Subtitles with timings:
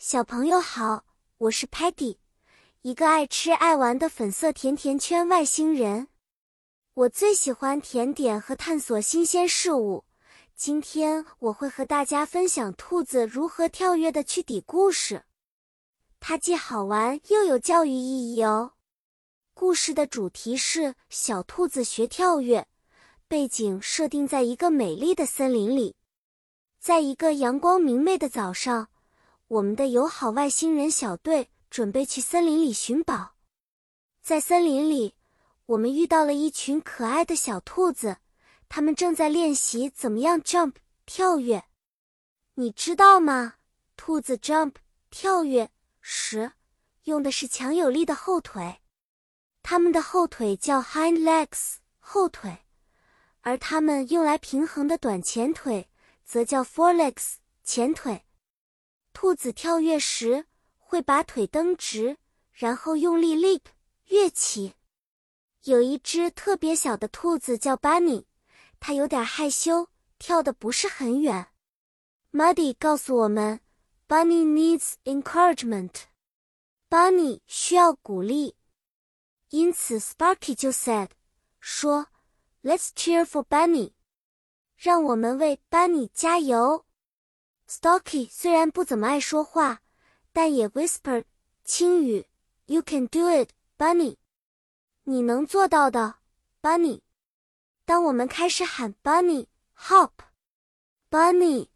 [0.00, 1.04] 小朋友好，
[1.38, 2.18] 我是 Patty，
[2.82, 6.06] 一个爱吃爱玩的粉色甜甜圈外星人。
[6.94, 10.04] 我最喜欢甜点和探索新鲜事物。
[10.54, 15.24] 今天我会和大家分享兔子如何跳跃的趣底故事，
[16.20, 18.74] 它既好玩又有教育意义哦。
[19.52, 22.68] 故事的主题是小兔子学跳跃，
[23.26, 25.96] 背景设定在一个美丽的森林里，
[26.78, 28.90] 在一个阳光明媚的早上。
[29.48, 33.34] 我们的友好外星人小队准备去森林里寻宝，
[34.20, 35.14] 在森林里，
[35.64, 38.18] 我们遇到了一群可爱的小兔子，
[38.68, 40.74] 它们正在练习怎么样 jump
[41.06, 41.64] 跳跃。
[42.56, 43.54] 你知道吗？
[43.96, 44.74] 兔子 jump
[45.08, 45.70] 跳跃
[46.02, 46.52] 时
[47.04, 48.82] 用的是强有力的后腿，
[49.62, 52.66] 它们的后腿叫 hind legs 后腿，
[53.40, 55.88] 而它们用来平衡的短前腿
[56.26, 58.26] 则叫 forelegs 前腿。
[59.20, 60.46] 兔子跳跃时
[60.76, 62.18] 会把腿蹬直，
[62.52, 63.62] 然后用力 leap
[64.10, 64.74] 跃起。
[65.64, 68.26] 有一只特别小的兔子叫 Bunny，
[68.78, 69.88] 它有点害羞，
[70.20, 71.48] 跳得不是很远。
[72.30, 73.58] Muddy 告诉我们
[74.06, 76.02] ，Bunny needs encouragement。
[76.88, 78.54] Bunny 需要鼓励，
[79.48, 81.08] 因此 Sparky 就 said
[81.58, 82.06] 说
[82.62, 83.94] ，Let's cheer for Bunny，
[84.76, 86.84] 让我们为 Bunny 加油。
[87.68, 89.82] Stocky 虽然不怎么爱说话，
[90.32, 91.24] 但也 whispered
[91.64, 92.26] 轻语
[92.64, 94.16] ：“You can do it, Bunny。”
[95.04, 96.16] 你能做到的
[96.62, 97.02] ，Bunny。
[97.84, 101.68] 当我们开始喊 Bunny hop，Bunny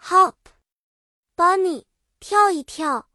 [0.00, 1.84] hop，Bunny
[2.18, 3.08] 跳一跳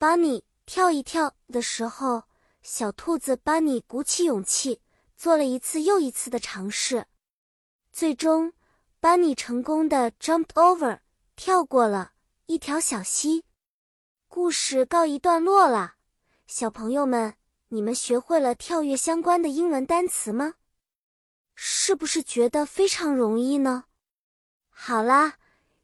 [0.00, 2.24] ，Bunny 跳一跳的时候，
[2.62, 4.80] 小兔子 Bunny 鼓起勇气，
[5.16, 7.06] 做了一次又一次的尝试，
[7.92, 8.52] 最终
[9.00, 11.00] Bunny 成功的 jumped over。
[11.36, 12.12] 跳过了
[12.46, 13.44] 一条小溪，
[14.26, 15.96] 故事告一段落了。
[16.46, 17.36] 小朋友们，
[17.68, 20.54] 你们学会了跳跃相关的英文单词吗？
[21.54, 23.84] 是不是觉得非常容易呢？
[24.70, 25.36] 好啦，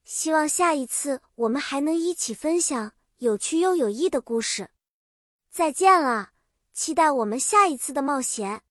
[0.05, 4.71] 希望下一次我们还能一起分享有趣又有益的故事。
[5.51, 6.33] 再见了，
[6.73, 8.63] 期待我们下一次的冒险。